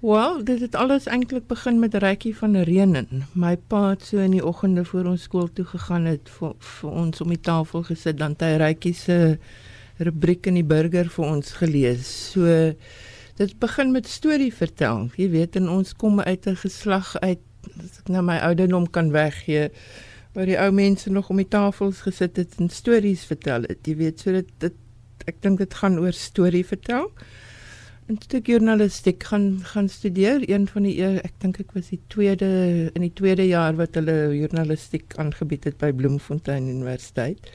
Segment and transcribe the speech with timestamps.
[0.00, 3.22] Wel, dit het alles eintlik begin met Rykie van Renen.
[3.32, 6.90] My pa het so in die oggende voor ons skool toe gegaan het vir, vir
[6.90, 9.38] ons om die tafel gesit dan hy Rykie se
[9.96, 12.10] rubriek in die burger vir ons gelees.
[12.34, 12.74] So
[13.40, 15.08] dit begin met storie vertel.
[15.16, 17.40] Jy weet en ons kom uit 'n geslag uit
[17.80, 19.70] as ek nou my ouderdom kan weggee
[20.34, 23.80] waar die ou mense nog om die tafels gesit het en stories vertel het.
[23.86, 24.74] Jy weet, so dit, dit
[25.24, 27.08] ek dink dit gaan oor storie vertel.
[27.08, 27.55] En
[28.06, 29.24] toe ek journalistiek.
[29.26, 32.48] Gaan gaan studeer, een van die ek dink ek was die tweede
[32.94, 37.50] in die tweede jaar wat hulle journalistiek aangebied het by Bloemfontein Universiteit.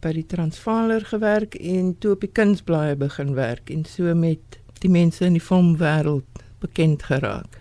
[0.00, 4.92] By die Transvaaler gewerk en toe op die kunsblaaie begin werk en so met die
[4.92, 7.60] mense in die filmwêreld bekend geraak.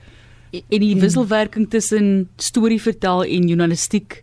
[0.56, 4.22] En die wisselwerking tussen storie vertel en journalistiek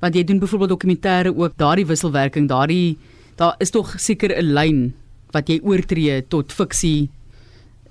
[0.00, 2.96] want jy doen byvoorbeeld dokumentêre ook daardie wisselwerking daardie
[3.36, 4.80] daar is tog seker 'n lyn
[5.32, 7.10] wat jy oortree tot fiksie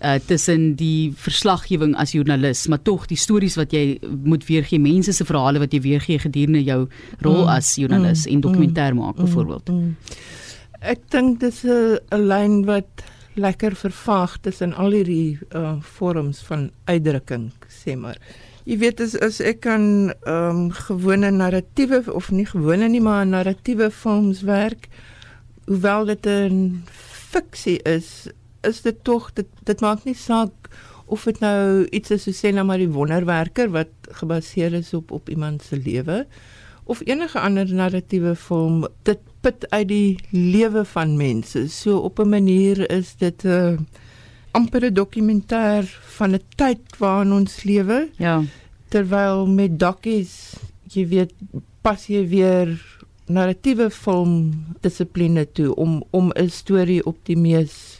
[0.05, 5.13] uh tussen die verslaggewing as joernalis maar tog die stories wat jy moet weergee mense
[5.13, 6.85] se verhale wat jy weergee gedurende jou
[7.25, 10.89] rol mm, as joernalis mm, en dokumentêr mm, maak byvoorbeeld mm, mm.
[10.95, 17.51] ek dink dis 'n lyn wat lekker vervaag tussen al hierdie uh vorms van uitdrukking
[17.67, 18.21] sê maar
[18.65, 19.83] Jy weet as as ek kan
[20.25, 24.87] ehm um, gewone narratiewe of nie gewone nie maar narratiewe films werk
[25.67, 26.81] hoewel dit 'n
[27.29, 28.27] fiksie is
[28.67, 30.69] is dit tog dit dit maak nie saak
[31.05, 35.11] of dit nou iets is so sê nou maar die wonderwerker wat gebaseer is op
[35.11, 36.25] op iemand se lewe
[36.83, 42.29] of enige ander narratiewe film dit put uit die lewe van mense so op 'n
[42.29, 43.77] manier is dit 'n uh,
[44.55, 45.83] amper 'n dokumentêr
[46.17, 48.09] van 'n tyd waarin ons lewe.
[48.17, 48.43] Ja.
[48.87, 50.55] Terwyl met dokkies,
[50.93, 51.33] jy weet,
[51.81, 52.69] pas jy weer
[53.27, 57.94] narratiewe film dissipline toe om om 'n storie op die mees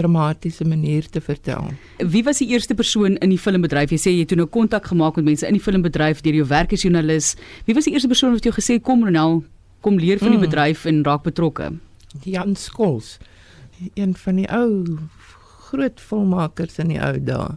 [0.00, 1.70] dramatiese manier te vertel.
[2.00, 3.92] Wie was die eerste persoon in die filmbedryf?
[3.94, 6.48] Jy sê jy het toe nou kontak gemaak met mense in die filmbedryf deur jou
[6.50, 7.34] werk as joernalis.
[7.68, 9.42] Wie was die eerste persoon wat jou gesê kom Ronel,
[9.84, 10.48] kom leer van die mm.
[10.48, 11.72] bedryf en raak betrokke?
[12.24, 13.18] Jan Skols.
[13.94, 14.98] Een van die ou
[15.70, 17.54] groot filmmakers in die ou dae.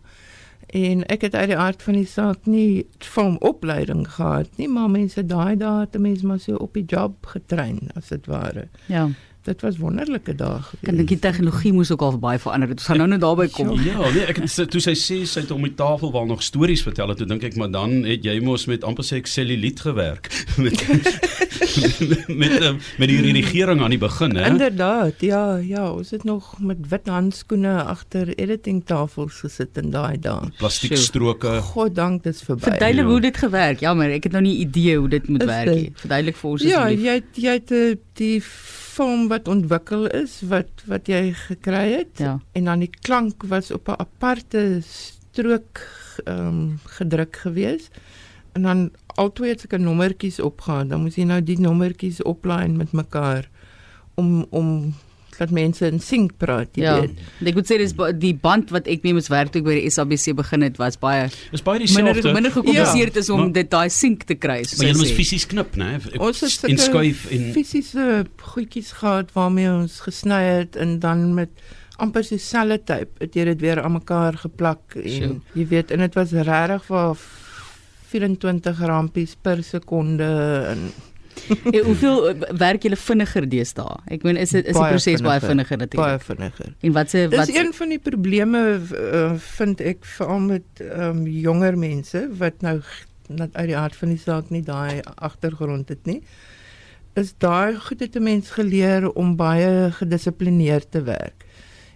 [0.73, 5.21] En ek het uit die aard van die saak nie filmopleiding gehad nie, maar mense
[5.25, 8.67] daai dae het mense maar so op die job getrein as dit ware.
[8.89, 9.09] Ja.
[9.43, 10.61] Dit was wonderlike dae.
[10.87, 12.79] Kan dink die tegnologie moes ook al baie verander het.
[12.79, 13.73] Ons gaan nou net daarby kom.
[13.83, 16.83] Ja, nee, ek het toe sy sê sy het om die tafel waar nog stories
[16.85, 19.83] vertel het, toe dink ek maar dan het jy mos met amper sê ek celluliet
[19.83, 20.29] gewerk
[20.63, 20.79] met
[22.09, 24.47] met met, um, met die regering aan die begin, hè.
[24.53, 25.25] Inderdaad.
[25.27, 30.53] Ja, ja, ons het nog met wit handskoene agter editing tafels gesit in daai dae.
[30.61, 31.57] Plastiek stroke.
[31.73, 32.69] God dank dit is verby.
[32.69, 33.11] Verduidelik ja.
[33.11, 33.83] hoe dit gewerk.
[33.83, 35.91] Jammer, ek het nou nie idee hoe dit moet is werk nie.
[35.99, 37.03] Verduidelik vir ons ja, asseblief.
[37.03, 38.35] Ja, jy jy het eh, die
[38.93, 42.37] vorm wat ontwikkel is wat wat jy gekry het ja.
[42.53, 45.81] en dan die klank was op 'n aparte strook
[46.25, 47.89] ehm um, gedruk gewees
[48.53, 52.67] en dan altoe het ek 'n nommertjies opgaan dan moet jy nou die nommertjies oplaai
[52.67, 53.49] met mekaar
[54.15, 54.93] om om
[55.37, 56.95] dat mense in sink praat, jy ja.
[57.01, 57.19] weet.
[57.51, 60.33] Ek moet sê dis die band wat ek mee moes werk toe by die SABC
[60.37, 62.13] begin het was baie Is baie dieselfde.
[62.13, 63.19] Minder minder gekompliseer ja.
[63.23, 64.61] is om maar, dit daai sink te kry.
[64.77, 65.95] Maar jy moet fisies knip, né?
[66.17, 71.53] Ons het in skuif en fisiese goedjies gehad waarmee ons gesny het en dan met
[72.01, 75.39] amper so sellotape het jy dit weer aan mekaar geplak en sure.
[75.57, 77.25] jy weet en dit was regtig vir
[78.13, 80.29] 24 rampies per sekonde
[80.69, 80.87] en
[81.71, 83.97] ja, hoeveel eh, werk julle vinniger deesdae?
[84.15, 86.05] Ek meen is dit is die proses baie vinniger natuurlik.
[86.05, 86.73] Baie vinniger.
[86.79, 89.23] En wat se wat Dis een van die probleme uh,
[89.57, 92.79] vind ek veral met um, jonger mense wat nou
[93.27, 96.19] net uit die aard van die saak nie daai agtergrond het nie.
[97.19, 101.45] Is daai goed het 'n mens geleer om baie gedissiplineerd te werk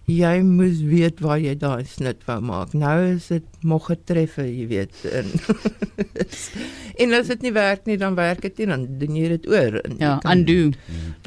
[0.08, 2.72] jy moes weet waar jy daai snit wou maak.
[2.72, 5.02] Nou is dit mog getreffe, jy weet.
[5.12, 5.28] En,
[7.04, 9.76] en as dit nie werk nie, dan werk dit nie, dan doen jy dit oor.
[10.00, 10.72] Ja, undo.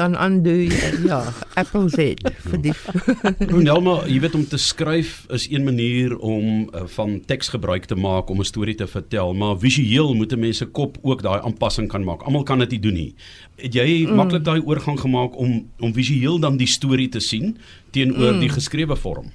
[0.00, 1.18] Dan undo jy, ja,
[1.60, 2.72] Apple Z vir die
[3.52, 8.00] Ronelma, jy weet om te skryf is een manier om uh, van teks gebruik te
[8.00, 11.44] maak om 'n storie te vertel, maar visueel moet 'n mens se kop ook daai
[11.44, 12.24] aanpassing kan maak.
[12.24, 13.14] Almal kan dit nie doen nie.
[13.60, 14.16] Het jy mm.
[14.16, 17.58] maklik daai oorgang gemaak om om visueel dan die storie te sien?
[17.90, 18.40] Teenoor mm.
[18.40, 19.30] die geskrewe vorm.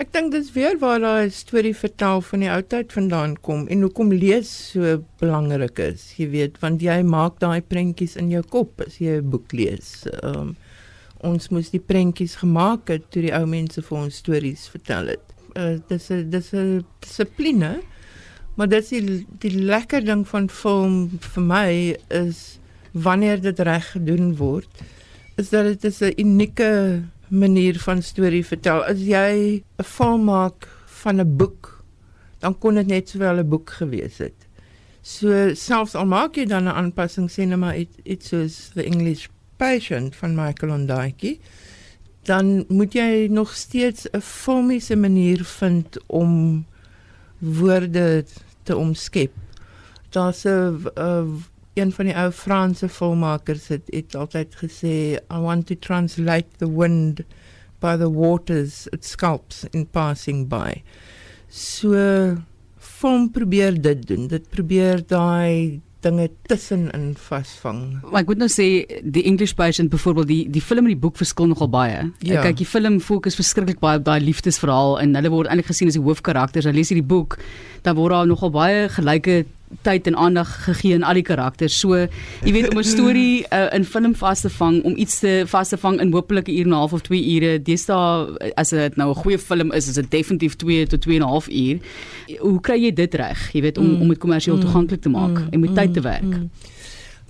[0.00, 3.82] Ek dink dis weer waar daai storie vertel van die ou tyd vandaan kom en
[3.84, 6.06] hoekom lees so belangrik is.
[6.16, 10.06] Jy weet, want jy maak daai prentjies in jou kop as jy 'n boek lees.
[10.22, 10.56] Um,
[11.20, 15.26] ons moes die prentjies gemaak het toe die ou mense vir ons stories vertel het.
[15.56, 17.82] Uh, dis 'n dis 'n dissipline.
[18.54, 22.58] Maar dit is die, die lekker ding van film vir my is
[22.92, 24.68] wanneer dit reg gedoen word,
[25.36, 28.84] is dat dit 'n unieke manier van storie vertel.
[28.84, 31.80] As jy 'n film maak van 'n boek
[32.40, 34.46] dan kon dit net sowel 'n boek gewees het.
[35.02, 38.84] So selfs al maak jy dan 'n aanpassing sê net maar iets it, soos The
[38.84, 41.38] English Patient van Michael Ondaatje,
[42.22, 46.64] dan moet jy nog steeds 'n filmiese manier vind om
[47.38, 48.24] woorde
[48.62, 49.32] te omskep.
[50.10, 51.44] Daar's 'n
[51.80, 56.68] een van die ou Franse filmmakers het, het altyd gesê I want to translate the
[56.68, 57.24] wind
[57.80, 60.82] by the waters it sculpts in passing by.
[61.48, 61.96] So
[63.00, 64.28] film probeer dit doen.
[64.28, 67.80] Dit probeer daai dinge tussenin vasvang.
[68.08, 68.66] Maar ek moet nou sê
[69.04, 71.98] die English Patient byvoorbeeld die die film en die boek verskil nogal baie.
[72.24, 72.44] Ja.
[72.44, 75.98] Kyk, die film fokus verskriklik baie op daai liefdesverhaal en hulle word eintlik gesien as
[75.98, 76.68] die hoofkarakters.
[76.68, 77.36] Jy lees hierdie boek,
[77.84, 79.42] dan word daar nogal baie gelyke
[79.82, 81.78] tyd en aandag gegee aan al die karakters.
[81.78, 81.96] So,
[82.44, 85.68] jy weet om 'n storie uh, in film vas te vang, om iets te vas
[85.68, 87.62] te vang in hopelik 'n uur en 'n half of 2 ure.
[87.62, 91.22] Deesdae as dit nou 'n goeie film is, is dit definitief 2 tot 2 en
[91.22, 91.78] 'n half uur.
[92.38, 93.52] Hoe kry jy dit reg?
[93.52, 94.00] Jy weet om mm.
[94.00, 94.62] om dit kommersieel mm.
[94.62, 95.48] toeganklik te maak mm.
[95.50, 96.22] en met tyd te werk.
[96.22, 96.50] Mm.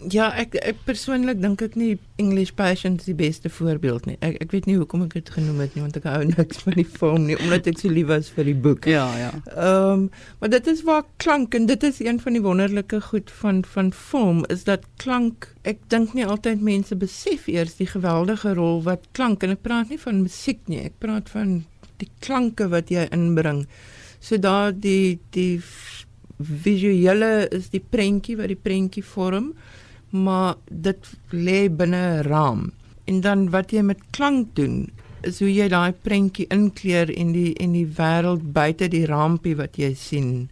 [0.09, 4.17] Ja, ek, ek persoonlik dink ek nie English Passion is die beste voorbeeld nie.
[4.25, 6.77] Ek ek weet nie hoekom ek dit genoem het nie want ek hou niks van
[6.79, 8.89] die film nie omdat ek so lief was vir die boek.
[8.89, 9.31] Ja, ja.
[9.53, 10.07] Ehm, um,
[10.41, 13.91] maar dit is waar klank en dit is een van die wonderlike goed van van
[13.97, 19.05] film is dat klank ek dink nie altyd mense besef eers die geweldige rol wat
[19.19, 20.81] klank en ek praat nie van musiek nie.
[20.89, 21.59] Ek praat van
[22.01, 23.67] die klanke wat jy inbring.
[24.21, 25.61] So daar die die
[26.41, 29.53] visuele is die prentjie wat die prentjie vorm
[30.11, 32.73] maar dit lê binne 'n raam.
[33.05, 34.91] En dan wat jy met klank doen,
[35.21, 39.77] is hoe jy daai prentjie inkleur in die in die wêreld buite die raampie wat
[39.77, 40.51] jy sien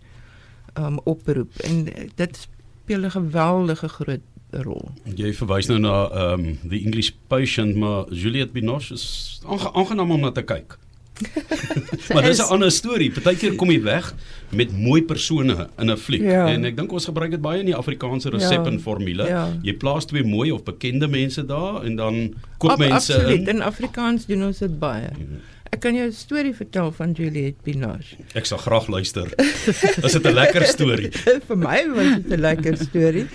[0.78, 1.56] um oproep.
[1.64, 4.20] En dit speel 'n geweldige groot
[4.50, 4.90] rol.
[5.04, 10.30] Jy verwys nou na um the English patient, maar Juliette Binoche is aangenaam om na
[10.30, 10.78] te kyk.
[12.14, 13.10] maar dis 'n ander storie.
[13.10, 14.14] Partykeer kom jy weg
[14.50, 16.46] met mooi persone in 'n fliek ja.
[16.48, 18.70] en ek dink ons gebruik dit baie in die Afrikaanse resep ja.
[18.70, 19.26] en formule.
[19.26, 19.44] Ja.
[19.62, 23.48] Jy plaas twee mooi of bekende mense daar en dan koop Ab, mense Absoluut.
[23.48, 23.56] In.
[23.56, 25.10] in Afrikaans doen ons dit baie.
[25.12, 25.44] Mhm.
[25.70, 28.16] Ek kan jou 'n storie vertel van Juliette Binoche.
[28.34, 29.28] Ek sal graag luister.
[30.04, 31.10] Is dit 'n lekker storie?
[31.48, 33.26] Vir my was dit 'n lekker storie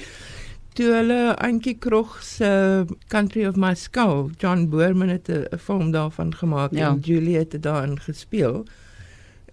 [0.77, 6.35] toe hulle Antjie Krog se Country of My Skull, John Boorman het 'n film daarvan
[6.35, 6.89] gemaak ja.
[6.89, 8.65] en Juliet het daarin gespeel.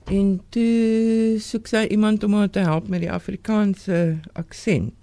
[0.04, 4.94] En toe soek sy iemand om haar te help met die Afrikaanse aksent.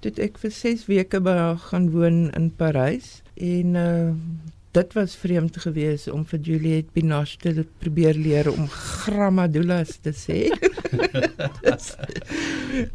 [0.00, 4.10] Dit ek vir 6 weke by haar gaan woon in Parys en uh
[4.76, 10.52] dit was vreemd geweest om vir Juliet Binoche te probeer leer om grammadulas te sê.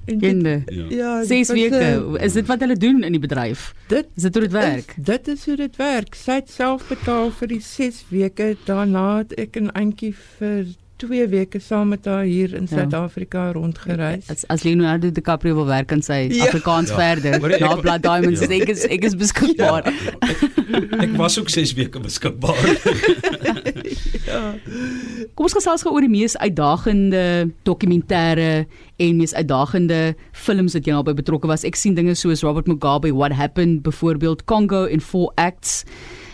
[0.06, 0.63] Kinde.
[0.65, 2.18] Ja, ja ses weke.
[2.19, 3.71] Is dit wat hulle doen in die bedryf?
[3.88, 4.94] Dit is dit hoe dit werk.
[4.97, 6.15] Is, dit is hoe dit werk.
[6.15, 8.53] Sy het self betaal vir die 6 weke.
[8.65, 10.65] Daarna het ek 'n eintjie vir
[11.01, 12.75] 2 weke saam met haar hier in ja.
[12.75, 13.51] Suid-Afrika ja.
[13.51, 14.29] rondgereis.
[14.29, 16.45] As, as Leonardo DiCaprio wil werk in sy ja.
[16.45, 16.95] Afrikaans ja.
[17.00, 17.59] verder, ja.
[17.65, 18.51] na Blood Diamonds, ja.
[18.59, 19.89] ek is ek is beskikbaar.
[19.89, 19.94] Ja.
[20.29, 22.62] Ek, ek was ook 6 weke beskikbaar.
[24.31, 25.28] ja.
[25.36, 28.66] Kom ons gesels gou oor die mees uitdagende dokumentêre
[29.01, 30.01] en mees uitdagende
[30.31, 31.66] films wat jy nou by betrokke was.
[31.68, 35.81] Ek sien dinge soos Robert Mugabe What Happened, byvoorbeeld Congo in 4 acts.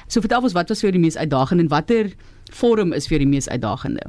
[0.08, 2.14] So vertel ons wat was vir jou die mees uitdagende en watter
[2.56, 4.08] vorm is vir jou die mees uitdagende?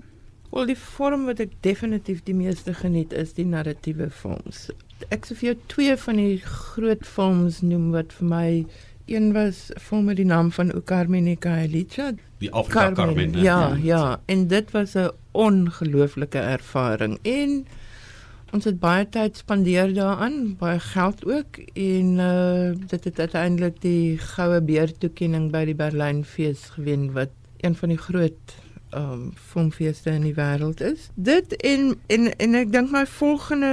[0.52, 4.69] Wel die vorm wat ek definitief die meeste geniet is die narratiewe films.
[5.15, 8.48] Ek sou vir jou twee van die groot films noem wat vir my
[9.08, 12.12] een was film met die naam van Carmen Kaelicha.
[12.38, 13.15] Die Afrika Carmen.
[13.15, 17.67] Carmen ja, ja, ja, en dit was 'n ongelooflike ervaring en
[18.53, 24.19] ons het baie tyd spandeer daaraan, baie geld ook en uh, dit het uiteindelik die
[24.19, 28.56] goue beer toekenning by die Berlyn fees gewen wat een van die groot
[28.96, 31.10] um filmfeeste in die wêreld is.
[31.15, 33.72] Dit en en en ek dink my volgende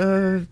[0.00, 0.44] uh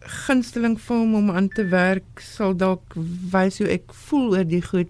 [0.00, 2.94] gunsteling film om aan te werk sal dalk
[3.32, 4.88] wys hoe ek voel oor die goed.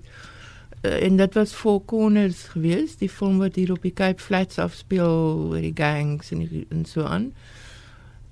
[0.81, 4.59] Uh, en dit was Four Corners geweest, die film wat hier op die Cape Flats
[4.59, 7.33] afspeel oor die gangs en die, en so aan.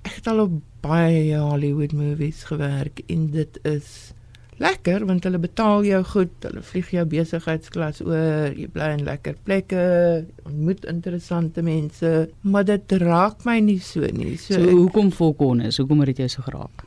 [0.07, 4.13] Ek het al op baie Hollywood movies gewerk en dit is
[4.59, 9.39] lekker want hulle betaal jou goed, hulle vlieg jou besigheidsklas oor, jy bly in lekker
[9.47, 9.85] plekke,
[10.45, 14.35] ontmoet interessante mense, maar dit raak my nie so nie.
[14.37, 15.79] So, so hoekom volkon is?
[15.79, 16.85] Hoekom het jy so geraak?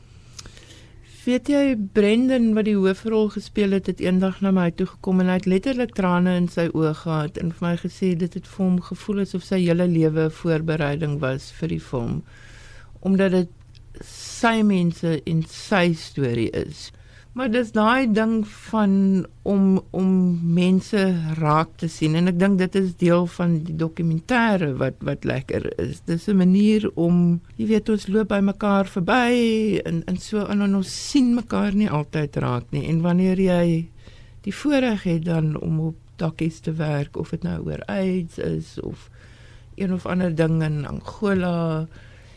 [1.23, 5.29] Weet jy Brendan wat die hoofrol gespeel het, het eendag na my toe gekom en
[5.31, 8.63] hy het letterlik trane in sy oë gehad en vir my gesê dit het vir
[8.65, 12.19] hom gevoel asof sy hele lewe voorbereiding was vir die film
[13.07, 16.89] omdat dit sy mense en sy storie is
[17.33, 18.91] Maar dis daai ding van
[19.41, 20.09] om om
[20.53, 20.99] mense
[21.39, 25.65] raak te sien en ek dink dit is deel van die dokumentêre wat wat lekker
[25.81, 26.03] is.
[26.05, 30.61] Dis 'n manier om, jy weet, ons loop by mekaar verby en en so en
[30.61, 32.85] ons sien mekaar nie altyd raak nie.
[32.85, 33.89] En wanneer jy
[34.41, 38.79] die voorreg het dan om op dakkies te werk of dit nou oor AIDS is
[38.79, 39.09] of
[39.75, 41.87] een of ander ding in Angola,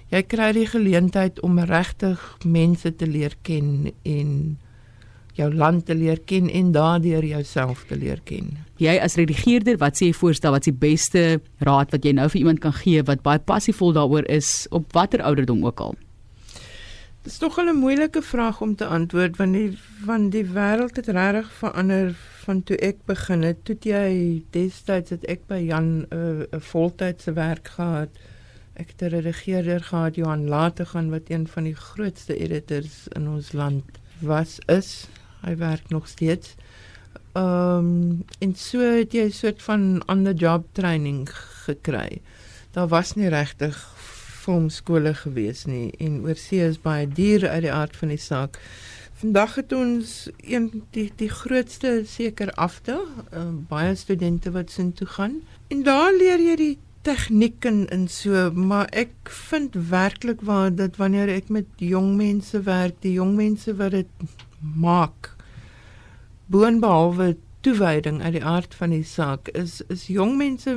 [0.09, 4.57] jy kry die geleentheid om regtig mense te leer ken en
[5.37, 8.57] jou land te leer ken en daardeur jouself te leer ken.
[8.81, 11.23] Jy as redigeerder, wat sê jy voorstel wat is die beste
[11.64, 15.23] raad wat jy nou vir iemand kan gee wat baie passievol daaroor is op watter
[15.23, 15.97] ouderdom ook al?
[17.23, 21.09] Dit is tog 'n moeilike vraag om te antwoord want die van die wêreld het
[21.09, 22.14] regtig verander
[22.45, 23.64] van toe ek begin het.
[23.64, 28.09] Toe jy destyds het ek by Jan 'n uh, 'n voltydse werk gehad.
[28.75, 33.28] Ek het 'n redigeerder gehad Johan Later gaan wat een van die grootste editors in
[33.28, 33.85] ons land
[34.21, 35.09] was is
[35.45, 36.55] hy werk nog steeds.
[37.33, 41.28] Ehm um, en so het jy 'n soort van the job training
[41.66, 42.21] gekry.
[42.73, 43.76] Daar was nie regtig
[44.47, 48.61] filmskole gewees nie en oorsee is baie duur uit die aard van die saak.
[49.16, 52.99] Vandag het ons een die die grootste seker afte,
[53.33, 55.40] uh, baie studente wat sin toe gaan.
[55.69, 60.99] En daar leer jy die tegniek en, en so, maar ek vind werklik waar dat
[61.00, 64.28] wanneer ek met jong mense werk, die jong mense wat dit
[64.60, 65.34] maak,
[66.46, 67.36] boonbehalwe
[67.66, 70.76] toewyding uit die aard van die saak is is jong mense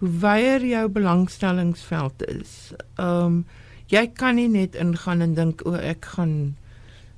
[0.00, 2.72] hoe weier jou belangstellingsveld is.
[2.96, 3.44] Ehm um,
[3.90, 6.54] jy kan nie net ingaan en dink o ek gaan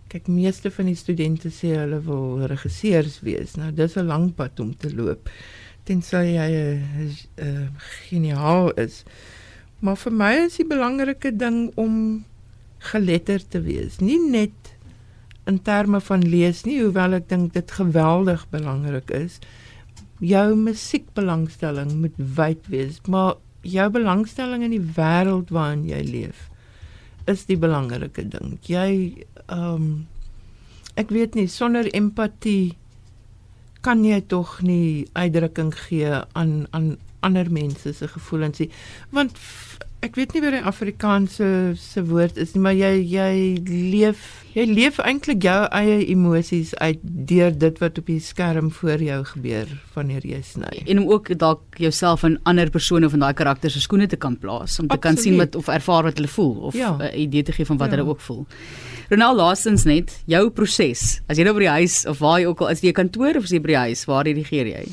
[0.08, 3.58] kyk meeste van die studente sê hulle wil regisseurs wees.
[3.60, 5.28] Nou dis 'n lang pad om te loop
[5.84, 7.68] tensy jy 'n uh, uh,
[8.08, 9.04] geniaal is.
[9.80, 12.24] Maar vir my is die belangrike ding om
[12.78, 13.98] geletterd te wees.
[13.98, 14.71] Nie net
[15.50, 19.40] in terme van lees nie, hoewel ek dink dit geweldig belangrik is.
[20.22, 26.48] Jou musiekbelangstelling moet wyd wees, maar jou belangstelling in die wêreld waarin jy leef
[27.30, 28.56] is die belangrike ding.
[28.66, 29.92] Jy ehm um,
[30.98, 32.74] ek weet nie sonder empatie
[33.80, 36.90] kan jy tog nie uitdrukking gee aan aan
[37.24, 38.68] ander mense se gevoelens nie.
[39.14, 39.38] Want
[40.02, 43.34] ek weet nie wat die Afrikaanse se woord is nie, maar jy jy
[43.70, 49.00] leef jy leef eintlik jou eie emosies uit deur dit wat op die skerm voor
[49.00, 50.72] jou gebeur wanneer jy sny.
[50.90, 54.34] En om ook dalk jouself in ander persone van daai karakter se skoene te kan
[54.42, 55.04] plaas om te Absoluut.
[55.06, 56.96] kan sien wat of ervaar wat hulle voel of 'n ja.
[56.98, 57.96] uh, idee te gee van wat ja.
[57.96, 58.46] hulle ook voel.
[59.08, 61.22] Ronald laastens net jou proses.
[61.28, 63.44] As jy nou by die huis of waar jy ook al is, jy kantoor of
[63.44, 64.84] is jy by die huis, waar redigeer jy?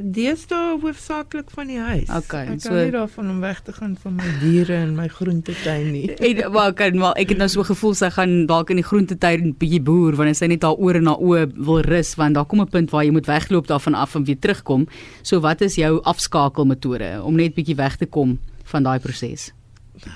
[0.00, 2.08] Deesdae hoofsaaklik van die huis.
[2.08, 5.90] Okay, ek so nie daarvan om weg te gaan van my diere en my groentetuin
[5.92, 6.06] nie.
[6.28, 9.52] en maar kan maar ek het nou so gevoel sy gaan dalk in die groentetuin
[9.60, 12.64] bietjie boer wanneer sy net daar oor en na oë wil rus want daar kom
[12.64, 14.88] 'n punt waar jy moet wegloop daarvan af en weer terugkom.
[15.22, 19.52] So wat is jou afskakelmetode om net bietjie weg te kom van daai proses?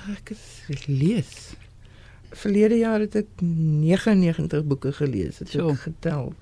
[0.09, 0.33] Ek
[0.67, 1.53] het lees.
[2.33, 6.33] Verlede jaar het ek 99 boeke gelees, het ek getel.